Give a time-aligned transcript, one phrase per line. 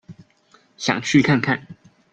[0.77, 1.67] 想去看看